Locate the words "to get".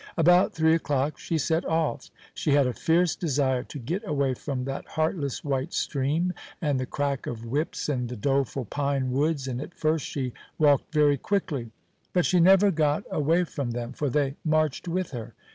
3.65-4.01